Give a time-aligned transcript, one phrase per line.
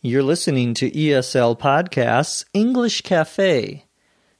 [0.00, 3.84] You're listening to ESL Podcasts English Cafe,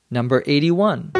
[0.08, 1.11] number 81.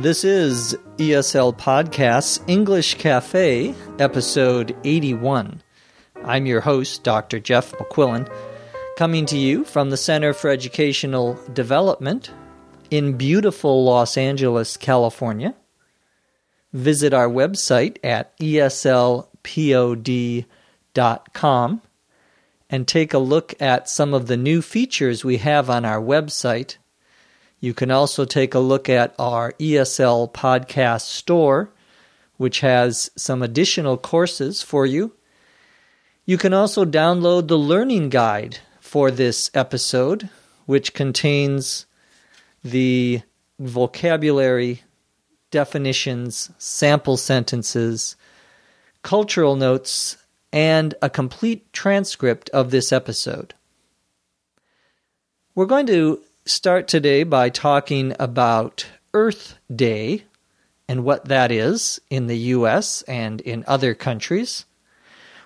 [0.00, 5.62] This is ESL Podcasts English Cafe, episode 81.
[6.24, 7.38] I'm your host, Dr.
[7.38, 8.28] Jeff McQuillan,
[8.96, 12.32] coming to you from the Center for Educational Development
[12.90, 15.54] in beautiful Los Angeles, California.
[16.72, 19.32] Visit our website at eslpod.com
[22.70, 26.76] and take a look at some of the new features we have on our website.
[27.60, 31.70] You can also take a look at our ESL podcast store,
[32.36, 35.14] which has some additional courses for you.
[36.26, 40.28] You can also download the learning guide for this episode,
[40.66, 41.86] which contains
[42.64, 43.22] the
[43.58, 44.82] vocabulary,
[45.50, 48.16] definitions, sample sentences,
[49.02, 50.16] cultural notes,
[50.52, 53.54] and a complete transcript of this episode.
[55.54, 60.24] We're going to start today by talking about Earth Day
[60.88, 64.64] and what that is in the US and in other countries.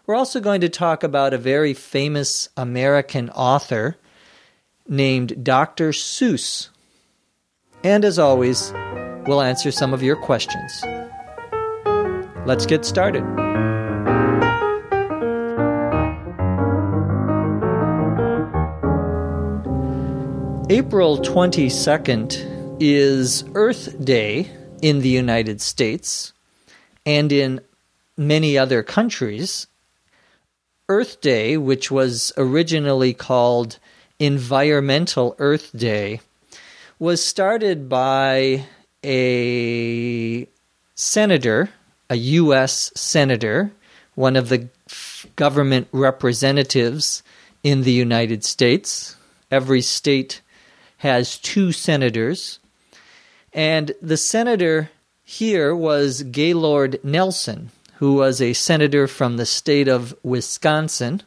[0.07, 3.97] We're also going to talk about a very famous American author
[4.89, 5.91] named Dr.
[5.91, 6.69] Seuss.
[7.85, 8.73] And as always,
[9.27, 10.85] we'll answer some of your questions.
[12.47, 13.25] Let's get started.
[20.71, 26.33] April 22nd is Earth Day in the United States
[27.05, 27.61] and in
[28.17, 29.67] many other countries.
[30.89, 33.79] Earth Day, which was originally called
[34.19, 36.21] Environmental Earth Day,
[37.03, 38.65] was started by
[39.05, 40.47] a
[40.95, 41.69] senator,
[42.09, 42.93] a U.S.
[42.95, 43.73] senator,
[44.15, 44.69] one of the
[45.35, 47.25] government representatives
[47.65, 49.17] in the United States.
[49.51, 50.43] Every state
[50.99, 52.61] has two senators.
[53.53, 54.89] And the senator
[55.25, 61.23] here was Gaylord Nelson, who was a senator from the state of Wisconsin.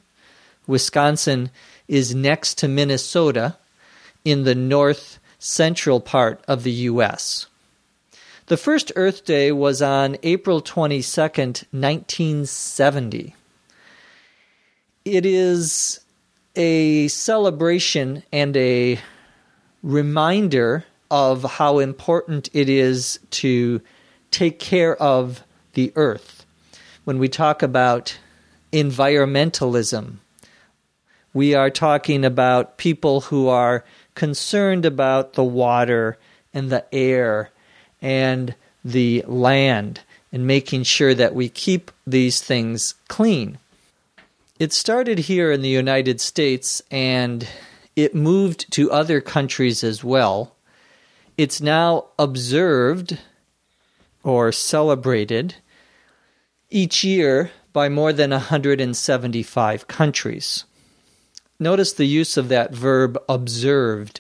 [0.68, 1.50] Wisconsin
[1.90, 3.58] is next to Minnesota
[4.24, 7.46] in the north central part of the U.S.
[8.48, 13.36] The first Earth Day was on April 22nd, 1970.
[15.06, 16.00] It is
[16.56, 19.00] a celebration and a
[19.84, 23.82] reminder of how important it is to
[24.32, 26.44] take care of the earth.
[27.04, 28.18] When we talk about
[28.74, 30.16] environmentalism,
[31.36, 33.84] we are talking about people who are
[34.16, 36.18] concerned about the water
[36.54, 37.52] and the air
[38.02, 43.58] and the land and making sure that we keep these things clean.
[44.58, 47.48] It started here in the United States and
[47.96, 50.56] it moved to other countries as well.
[51.38, 53.20] It's now observed
[54.24, 55.56] or celebrated
[56.70, 60.66] each year by more than 175 countries.
[61.60, 64.20] Notice the use of that verb observed.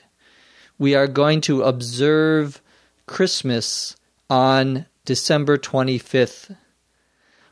[0.77, 2.61] We are going to observe
[3.07, 3.97] Christmas
[4.29, 6.55] on December 25th,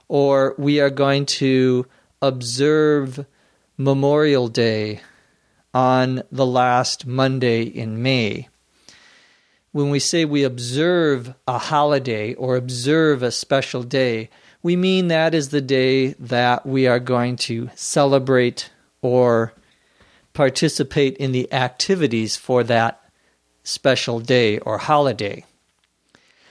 [0.08, 1.86] or we are going to
[2.22, 3.26] observe
[3.78, 5.02] Memorial Day
[5.74, 8.48] on the last Monday in May.
[9.74, 14.30] When we say we observe a holiday or observe a special day,
[14.62, 18.70] we mean that is the day that we are going to celebrate
[19.02, 19.54] or
[20.34, 23.00] participate in the activities for that
[23.64, 25.46] special day or holiday.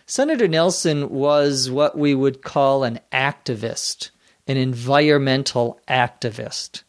[0.06, 4.10] Senator Nelson was what we would call an activist,
[4.46, 6.82] an environmental activist.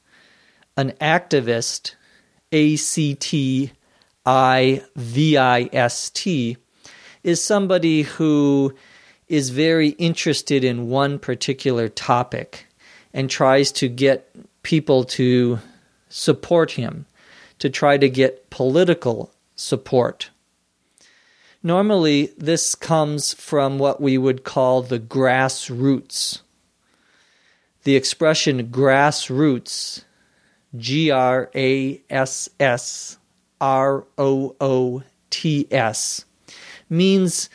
[0.75, 1.95] An activist,
[2.51, 3.71] A C T
[4.25, 6.57] I V I S T,
[7.23, 8.73] is somebody who
[9.27, 12.65] is very interested in one particular topic
[13.13, 15.59] and tries to get people to
[16.13, 17.07] support him,
[17.57, 20.30] to try to get political support.
[21.63, 26.42] Normally, this comes from what we would call the grassroots.
[27.83, 30.04] The expression grassroots,
[30.77, 33.18] G R A S S
[33.59, 36.25] R O O T S,
[36.89, 37.50] means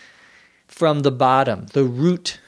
[0.66, 2.40] from the bottom, the root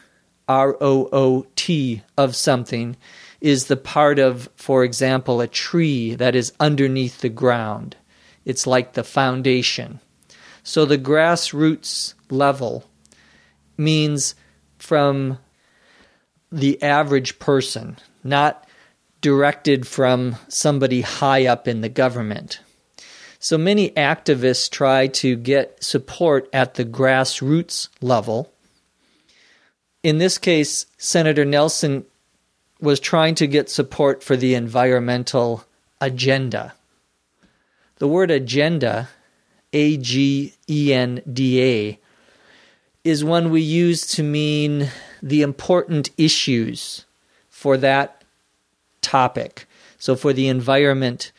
[0.49, 2.97] R O O T of something
[3.41, 7.97] is the part of, for example, a tree that is underneath the ground.
[8.45, 10.01] It's like the foundation.
[10.63, 12.85] So the grassroots level
[13.77, 14.35] means
[14.79, 15.39] from
[16.53, 18.67] the average person, not
[19.21, 22.61] directed from somebody high up in the government.
[23.39, 28.53] So many activists try to get support at the grassroots level.
[30.03, 32.05] In this case, Senator Nelson
[32.81, 35.65] was trying to get support for the environmental
[36.01, 36.75] agenda.
[37.99, 39.09] The word agenda,
[39.73, 41.99] A G E N D A,
[43.05, 44.91] is one we use to mean
[45.23, 47.05] the important issues
[47.49, 48.25] for that
[49.03, 49.67] topic.
[49.99, 51.33] So, for the environment,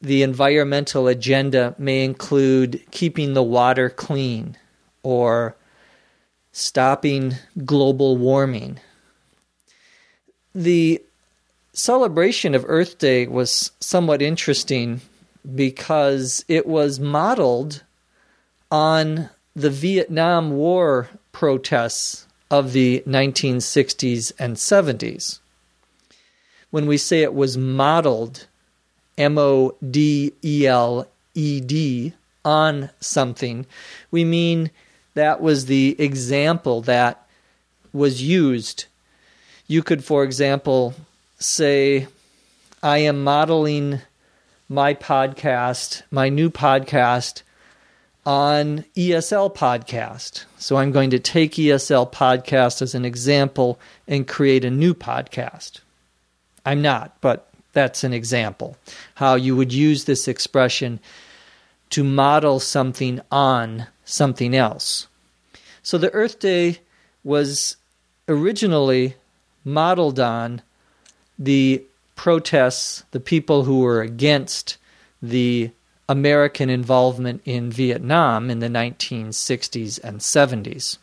[0.00, 4.56] the environmental agenda may include keeping the water clean
[5.02, 5.56] or
[6.52, 7.34] stopping
[7.64, 8.78] global warming.
[10.54, 11.02] The
[11.72, 15.00] celebration of Earth Day was somewhat interesting
[15.54, 17.82] because it was modeled
[18.70, 25.40] on the Vietnam War protests of the 1960s and 70s.
[26.70, 28.46] When we say it was modeled,
[29.18, 32.14] M O D E L E D,
[32.44, 33.66] on something,
[34.10, 34.70] we mean
[35.14, 37.26] that was the example that
[37.92, 38.86] was used.
[39.66, 40.94] You could, for example,
[41.38, 42.06] say,
[42.82, 44.00] I am modeling
[44.68, 47.42] my podcast, my new podcast,
[48.26, 50.44] on ESL Podcast.
[50.58, 55.80] So I'm going to take ESL Podcast as an example and create a new podcast.
[56.66, 58.76] I'm not, but that's an example.
[59.14, 61.00] How you would use this expression
[61.90, 65.06] to model something on something else.
[65.82, 66.80] So the Earth Day
[67.22, 67.76] was
[68.28, 69.16] originally
[69.64, 70.62] modeled on
[71.38, 71.82] the
[72.16, 74.76] protests, the people who were against
[75.22, 75.70] the
[76.08, 80.98] American involvement in Vietnam in the 1960s and 70s.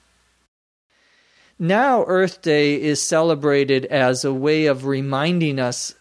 [1.57, 5.93] Now, Earth Day is celebrated as a way of reminding us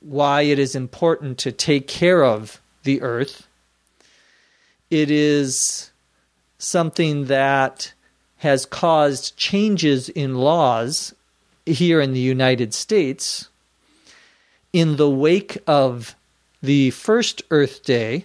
[0.00, 3.46] why it is important to take care of the earth.
[4.90, 5.90] It is
[6.58, 7.92] something that
[8.38, 11.14] has caused changes in laws
[11.66, 13.48] here in the United States
[14.72, 16.14] in the wake of
[16.62, 18.24] the first Earth Day,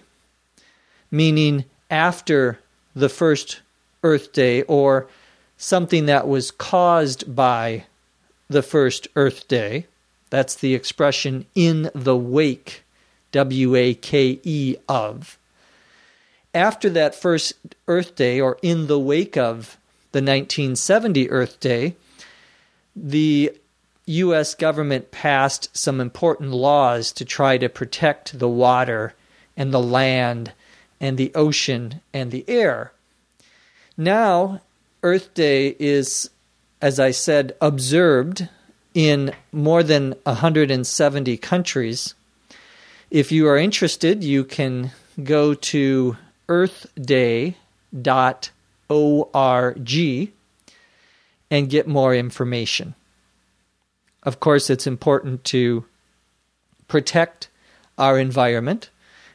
[1.10, 2.58] meaning after
[2.94, 3.60] the first
[4.02, 5.08] Earth Day, or
[5.56, 7.84] something that was caused by
[8.48, 9.86] the first Earth Day.
[10.30, 12.84] That's the expression in the wake,
[13.32, 15.38] W A K E of.
[16.54, 17.54] After that first
[17.88, 19.78] Earth Day, or in the wake of
[20.12, 21.96] the 1970 Earth Day,
[22.94, 23.52] the
[24.06, 24.54] U.S.
[24.54, 29.14] government passed some important laws to try to protect the water
[29.56, 30.52] and the land
[31.00, 32.92] and the ocean and the air.
[33.96, 34.60] Now,
[35.02, 36.30] Earth Day is,
[36.80, 38.48] as I said, observed
[38.94, 42.14] in more than 170 countries.
[43.10, 44.92] If you are interested, you can
[45.22, 46.16] go to
[46.48, 47.54] earthday.org
[51.52, 52.94] and get more information.
[54.22, 55.84] Of course, it's important to
[56.88, 57.48] protect
[57.98, 58.88] our environment,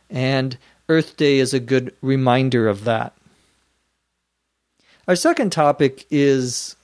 [0.09, 0.57] and
[0.89, 3.13] Earth Day is a good reminder of that.
[5.07, 6.75] Our second topic is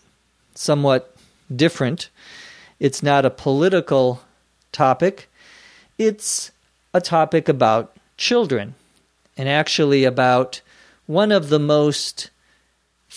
[0.54, 1.16] somewhat
[1.54, 2.10] different.
[2.80, 4.22] It's not a political
[4.72, 5.32] topic,
[5.98, 6.52] it's
[6.94, 8.76] a topic about children,
[9.36, 10.62] and actually about
[11.08, 12.30] one of the most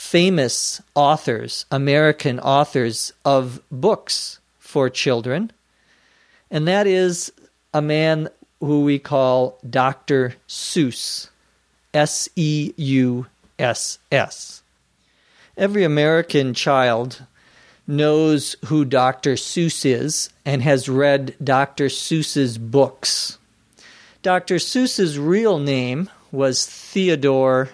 [0.06, 5.50] famous authors, American authors of books for children,
[6.50, 7.32] and that is
[7.74, 8.28] a man
[8.60, 10.34] who we call Dr.
[10.48, 11.28] Seuss.
[11.96, 13.26] S E U
[13.58, 14.62] S S.
[15.56, 17.22] Every American child
[17.86, 19.32] knows who Dr.
[19.36, 21.86] Seuss is and has read Dr.
[21.86, 23.38] Seuss's books.
[24.22, 24.56] Dr.
[24.56, 27.70] Seuss's real name was Theodore,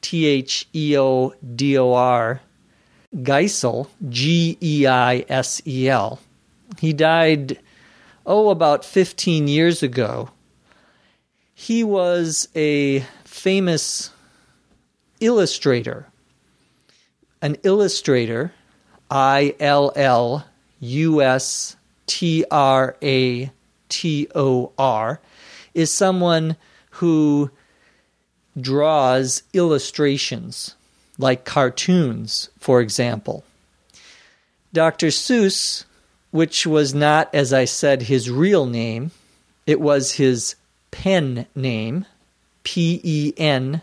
[0.00, 2.40] T H E O D O R,
[3.14, 6.20] Geisel, G E I S E L.
[6.78, 7.58] He died,
[8.26, 10.30] oh, about 15 years ago.
[11.54, 14.10] He was a famous
[15.20, 16.06] illustrator.
[17.40, 18.52] An illustrator,
[19.10, 20.44] I L L
[20.80, 21.76] U S
[22.06, 23.50] T R A
[23.88, 25.20] T O R,
[25.74, 26.56] is someone
[26.90, 27.50] who
[28.60, 30.74] draws illustrations
[31.18, 33.44] like cartoons, for example.
[34.72, 35.08] Dr.
[35.08, 35.84] Seuss,
[36.30, 39.10] which was not, as I said, his real name,
[39.66, 40.54] it was his
[40.90, 42.04] pen name,
[42.62, 43.82] P E N,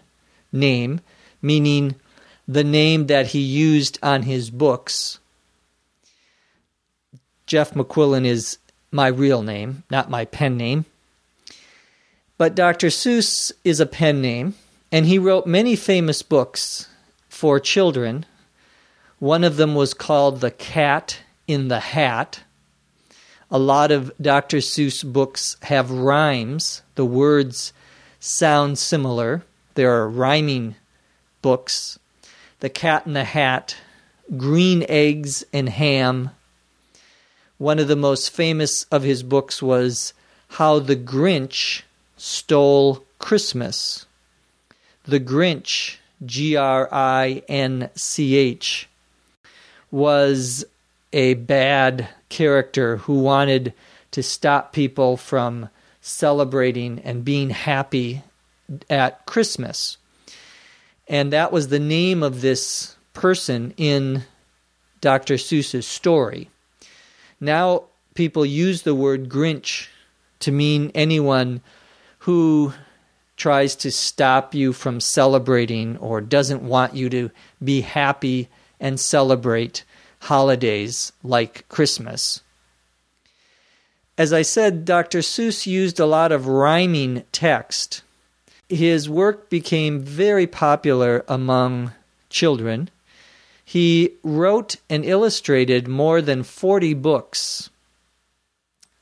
[0.51, 1.01] name,
[1.41, 1.96] meaning
[2.48, 5.20] the name that he used on his books.
[7.46, 8.58] Jeff McQuillan is
[8.91, 10.86] my real name, not my pen name.
[12.38, 12.88] But Dr.
[12.88, 14.55] Seuss is a pen name,
[14.95, 16.87] and he wrote many famous books
[17.27, 18.25] for children.
[19.19, 22.43] One of them was called The Cat in the Hat.
[23.51, 24.59] A lot of Dr.
[24.59, 26.81] Seuss books have rhymes.
[26.95, 27.73] The words
[28.21, 29.43] sound similar.
[29.73, 30.75] There are rhyming
[31.41, 31.99] books.
[32.61, 33.75] The Cat in the Hat,
[34.37, 36.29] Green Eggs and Ham.
[37.57, 40.13] One of the most famous of his books was
[40.51, 41.81] How the Grinch
[42.15, 44.05] Stole Christmas.
[45.07, 48.88] The Grinch, G R I N C H,
[49.91, 50.65] was
[51.13, 53.74] a bad character who wanted
[54.12, 55.69] to stop people from
[56.01, 58.24] celebrating and being happy
[58.89, 59.97] at Christmas.
[61.07, 64.24] And that was the name of this person in
[65.01, 65.35] Dr.
[65.35, 66.50] Seuss's story.
[67.39, 67.83] Now
[68.15, 69.88] people use the word Grinch
[70.39, 71.62] to mean anyone
[72.19, 72.74] who
[73.38, 77.32] tries to stop you from celebrating or doesn't want you to
[77.63, 78.50] be happy
[78.80, 79.84] and celebrate
[80.22, 82.42] holidays like Christmas.
[84.18, 85.20] As I said, Dr.
[85.20, 88.01] Seuss used a lot of rhyming text.
[88.70, 91.92] His work became very popular among
[92.30, 92.89] children.
[93.63, 97.70] He wrote and illustrated more than 40 books,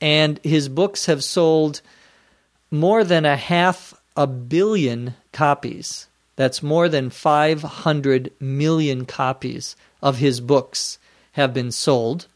[0.02, 1.82] and his books have sold
[2.72, 6.08] more than a half a billion copies.
[6.36, 10.98] That's more than 500 million copies of his books
[11.34, 12.28] have been sold.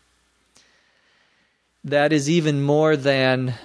[1.83, 3.55] That is even more than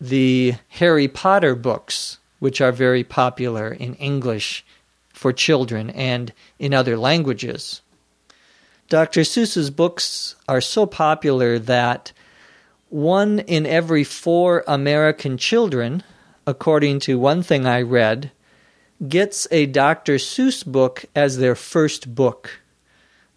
[0.00, 4.64] the Harry Potter books, which are very popular in English
[5.12, 7.82] for children and in other languages.
[8.88, 9.20] Dr.
[9.20, 12.12] Seuss's books are so popular that
[12.88, 16.02] one in every four American children,
[16.50, 18.32] according to one thing I read,
[19.08, 20.16] gets a Dr.
[20.16, 22.60] Seuss book as their first book.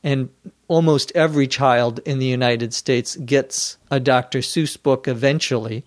[0.03, 0.29] And
[0.67, 4.39] almost every child in the United States gets a Dr.
[4.39, 5.85] Seuss book eventually.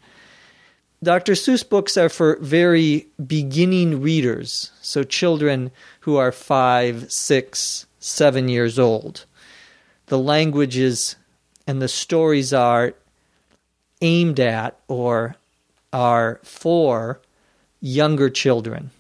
[1.03, 1.33] Dr.
[1.33, 8.79] Seuss books are for very beginning readers, so children who are five, six, seven years
[8.79, 9.27] old.
[10.07, 11.17] The languages
[11.67, 12.95] and the stories are
[14.01, 15.37] aimed at or
[15.97, 17.23] are for
[17.81, 18.91] younger children.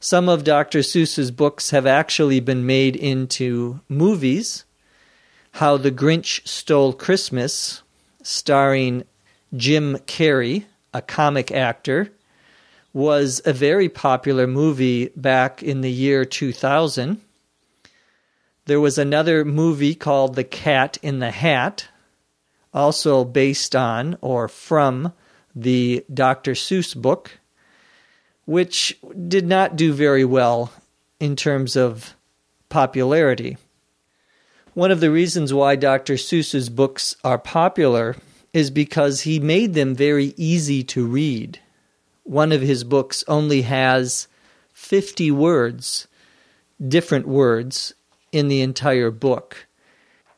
[0.00, 0.80] Some of Dr.
[0.80, 4.66] Seuss's books have actually been made into movies.
[5.52, 7.82] How the Grinch Stole Christmas,
[8.22, 9.04] starring
[9.56, 12.10] Jim Carrey, a comic actor,
[12.92, 17.18] was a very popular movie back in the year 2000.
[18.66, 21.88] There was another movie called The Cat in the Hat,
[22.74, 25.14] also based on or from
[25.54, 26.52] the Dr.
[26.52, 27.38] Seuss book,
[28.44, 30.72] which did not do very well
[31.20, 32.14] in terms of
[32.68, 33.56] popularity.
[34.74, 36.14] One of the reasons why Dr.
[36.14, 38.16] Seuss's books are popular
[38.52, 41.60] is because he made them very easy to read.
[42.24, 44.28] One of his books only has
[44.72, 46.08] 50 words,
[46.86, 47.94] different words,
[48.32, 49.66] in the entire book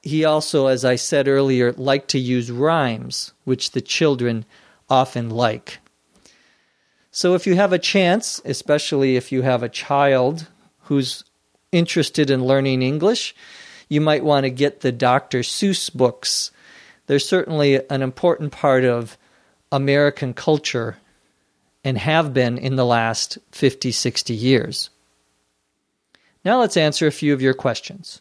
[0.06, 4.44] he also, as I said earlier, liked to use rhymes, which the children
[4.88, 5.78] often like.
[7.11, 10.49] So if you have a chance, especially if you have a child
[10.83, 11.25] who's
[11.73, 13.35] interested in learning English,
[13.88, 15.40] you might want to get the Dr.
[15.40, 16.50] Seuss books.
[17.07, 19.16] They're certainly an important part of
[19.73, 20.99] American culture
[21.85, 24.90] and have been in the last 50, 60 years.
[26.45, 28.21] Now let's answer a few of your questions.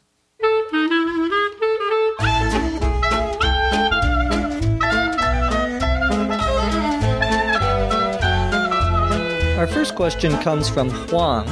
[9.65, 11.47] Our first question comes from Huang,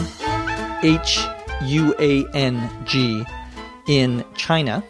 [0.84, 1.20] H
[1.64, 3.26] U A N G,
[3.88, 4.84] in China.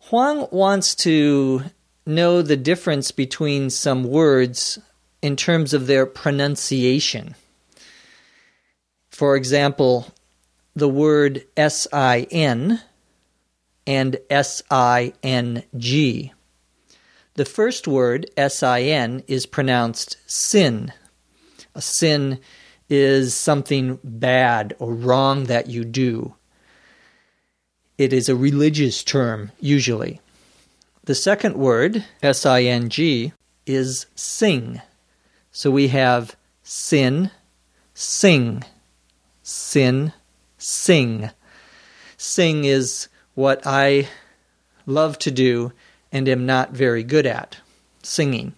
[0.00, 1.62] Huang wants to
[2.04, 4.78] know the difference between some words
[5.22, 7.34] in terms of their pronunciation.
[9.08, 10.06] For example,
[10.74, 12.82] the word S I N
[13.86, 16.34] and S I N G.
[17.36, 20.92] The first word, S I N, is pronounced sin
[21.76, 22.40] a sin
[22.88, 26.34] is something bad or wrong that you do.
[27.98, 30.20] It is a religious term, usually.
[31.04, 33.32] The second word, S I N G,
[33.66, 34.80] is sing.
[35.52, 37.30] So we have sin,
[37.94, 38.64] sing.
[39.42, 40.12] sin,
[40.58, 41.30] sing.
[42.16, 44.08] Sing is what I
[44.86, 45.72] love to do
[46.10, 47.58] and am not very good at
[48.02, 48.54] singing.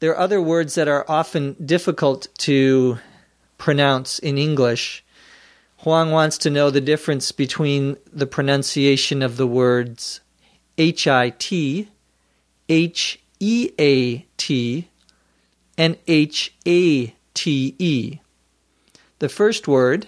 [0.00, 2.98] There are other words that are often difficult to
[3.56, 5.04] pronounce in English.
[5.78, 10.20] Huang wants to know the difference between the pronunciation of the words
[10.76, 11.88] H I T,
[12.68, 14.88] H E A T,
[15.76, 18.18] and H A T E.
[19.18, 20.06] The first word,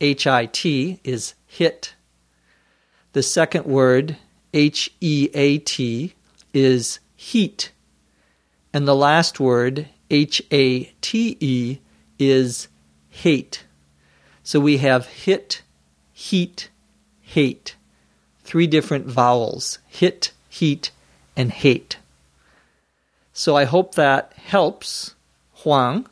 [0.00, 1.94] H I T, is hit.
[3.12, 4.16] The second word,
[4.54, 6.14] H E A T,
[6.54, 7.72] is heat.
[8.72, 11.78] And the last word, H A T E,
[12.18, 12.68] is
[13.08, 13.64] hate.
[14.42, 15.62] So we have hit,
[16.12, 16.68] heat,
[17.20, 17.76] hate.
[18.44, 20.90] Three different vowels hit, heat,
[21.36, 21.98] and hate.
[23.32, 25.14] So I hope that helps
[25.56, 26.06] Huang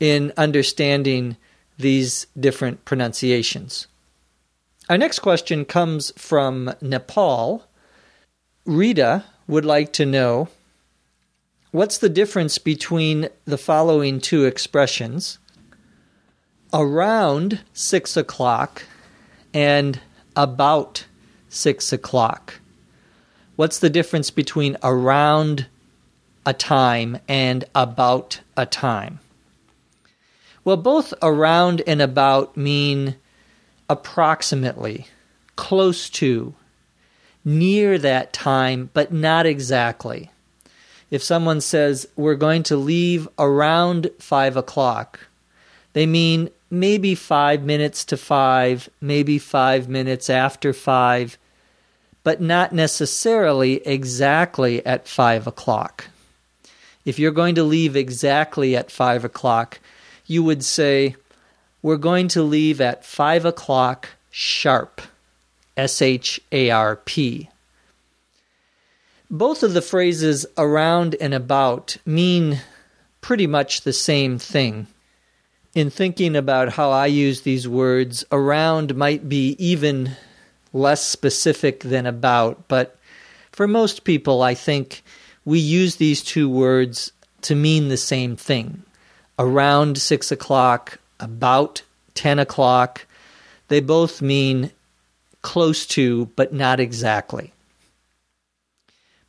[0.00, 1.36] in understanding
[1.78, 3.86] these different pronunciations.
[4.88, 7.64] Our next question comes from Nepal.
[8.64, 10.48] Rita would like to know
[11.74, 15.40] what's the difference between the following two expressions
[16.72, 18.84] around six o'clock
[19.52, 19.98] and
[20.36, 21.04] about
[21.48, 22.60] six o'clock?
[23.56, 25.66] What's the difference between around
[26.46, 29.18] a time and about a time?
[30.62, 33.16] Well, both around and about mean
[33.90, 35.08] approximately,
[35.56, 36.54] close to,
[37.44, 40.30] near that time, but not exactly.
[41.10, 45.20] If someone says, we're going to leave around five o'clock,
[45.92, 51.38] they mean maybe five minutes to five, maybe five minutes after five,
[52.22, 56.06] but not necessarily exactly at five o'clock.
[57.04, 59.78] If you're going to leave exactly at five o'clock,
[60.26, 61.16] you would say,
[61.82, 65.02] We're going to leave at 5 o'clock sharp.
[65.76, 67.50] S H A R P.
[69.34, 72.60] Both of the phrases around and about mean
[73.20, 74.86] pretty much the same thing.
[75.74, 80.12] In thinking about how I use these words, around might be even
[80.72, 82.96] less specific than about, but
[83.50, 85.02] for most people, I think
[85.44, 87.10] we use these two words
[87.42, 88.84] to mean the same thing
[89.36, 91.82] around 6 o'clock, about
[92.14, 93.04] 10 o'clock.
[93.66, 94.70] They both mean
[95.42, 97.52] close to, but not exactly.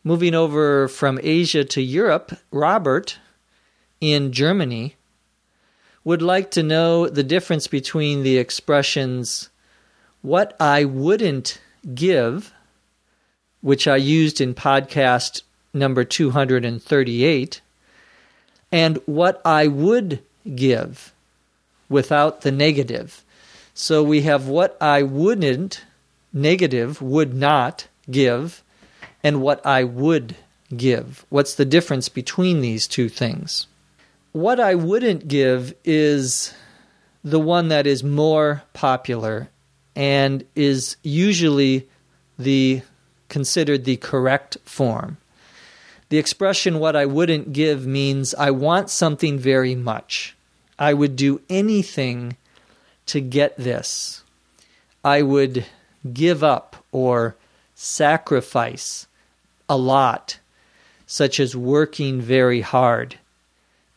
[0.07, 3.17] Moving over from Asia to Europe, Robert
[3.99, 4.97] in Germany
[6.03, 9.49] would like to know the difference between the expressions
[10.21, 11.59] what I wouldn't
[11.95, 12.53] give,
[13.61, 15.41] which I used in podcast
[15.73, 17.61] number 238,
[18.71, 20.21] and what I would
[20.53, 21.13] give
[21.89, 23.23] without the negative.
[23.73, 25.83] So we have what I wouldn't,
[26.31, 28.61] negative, would not give,
[29.25, 30.35] and what I would
[30.77, 31.25] give.
[31.29, 33.65] What's the difference between these two things?
[34.33, 36.53] What I wouldn't give is
[37.23, 39.49] the one that is more popular
[39.95, 41.89] and is usually
[42.37, 42.83] the
[43.27, 45.17] considered the correct form.
[46.09, 50.35] The expression what I wouldn't give means I want something very much.
[50.77, 52.37] I would do anything
[53.07, 54.23] to get this.
[55.03, 55.65] I would
[56.13, 57.35] give up or
[57.73, 59.07] sacrifice
[59.69, 60.39] a lot,
[61.05, 63.17] such as working very hard,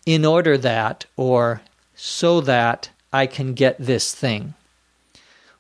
[0.06, 1.60] in order that or
[1.94, 4.54] so that I can get this thing.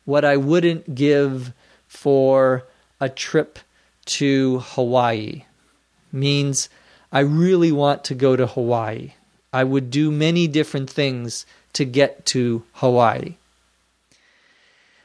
[0.04, 1.52] What I wouldn't give
[1.86, 2.64] for
[3.00, 3.58] a trip
[4.06, 5.44] to Hawaii
[6.12, 6.68] means
[7.12, 9.12] I really want to go to Hawaii.
[9.52, 13.34] I would do many different things to get to Hawaii.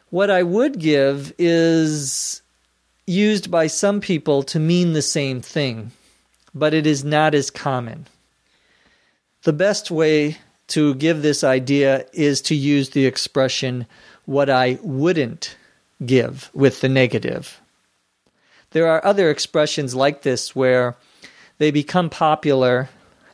[0.10, 2.43] What I would give is
[3.06, 5.92] used by some people to mean the same thing,
[6.54, 8.08] but it is not as common.
[9.44, 10.38] The best way
[10.68, 13.86] to give this idea is to use the expression
[14.26, 15.58] what I wouldn't
[16.06, 17.60] give with the negative.
[18.72, 20.96] There are other expressions like this where
[21.58, 22.90] they become popular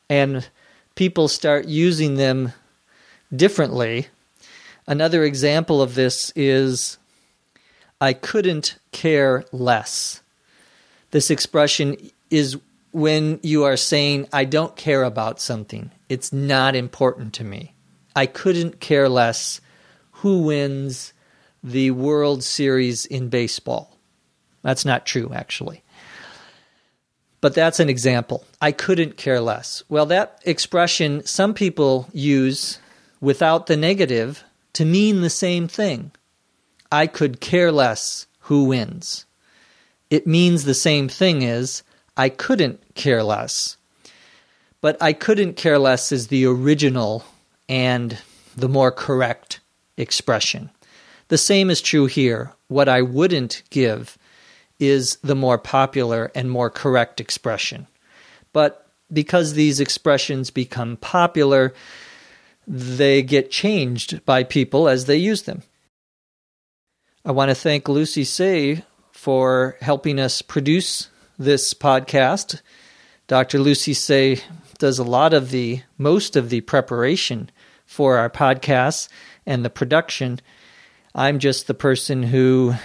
[0.10, 0.50] and
[0.96, 2.54] people start using them
[3.34, 4.08] differently.
[4.88, 6.98] Another example of this is
[8.02, 10.22] I couldn't care less.
[11.12, 11.98] This expression
[12.30, 12.58] is
[12.92, 15.92] when you are saying, I don't care about something.
[16.08, 17.74] It's not important to me.
[18.16, 19.62] I couldn't care less
[20.12, 21.14] who wins
[21.64, 23.98] the World Series in baseball.
[24.62, 25.84] That's not true, actually.
[27.42, 28.44] But that's an example.
[28.62, 29.84] I couldn't care less.
[29.88, 32.80] Well, that expression some people use
[33.22, 36.12] without the negative to mean the same thing.
[36.92, 39.28] I could care less who wins.
[40.10, 41.84] It means the same thing as
[42.18, 43.78] I couldn't care less.
[44.82, 47.24] But I couldn't care less is the original
[47.70, 48.18] and
[48.58, 49.60] the more correct
[49.98, 50.72] expression.
[51.28, 52.52] The same is true here.
[52.70, 54.18] What I wouldn't give
[54.80, 57.86] is the more popular and more correct expression.
[58.52, 61.72] But because these expressions become popular,
[62.68, 65.62] they get changed by people as they use them.
[67.26, 72.62] I want to thank Lucy Tse for helping us produce this podcast.
[73.28, 73.60] Dr.
[73.60, 74.42] Lucy Tse
[74.78, 77.52] does a lot of the, most of the preparation
[77.86, 79.10] for our podcasts
[79.46, 80.40] and the production.
[81.14, 82.76] I'm just the person who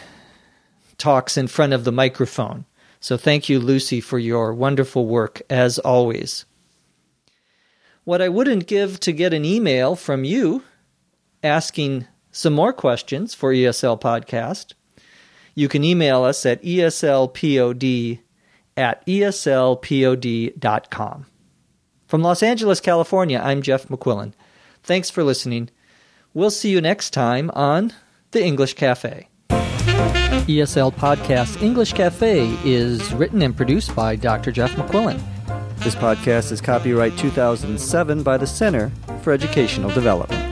[0.98, 2.64] talks in front of the microphone.
[2.98, 6.44] So thank you, Lucy, for your wonderful work as always.
[8.02, 10.64] What I wouldn't give to get an email from you
[11.44, 14.72] asking some more questions for ESL Podcast,
[15.54, 18.18] you can email us at eslpod
[18.76, 19.76] at eslpod.com.
[22.08, 24.32] From Los Angeles, California, I'm Jeff McQuillan.
[24.82, 25.70] Thanks for listening.
[26.34, 27.92] We'll see you next time on
[28.32, 29.28] The English Cafe.
[29.48, 34.50] ESL Podcast English Cafe is written and produced by Dr.
[34.50, 35.22] Jeff McQuillan.
[35.78, 38.90] This podcast is copyright 2007 by the Center
[39.22, 40.43] for Educational Development.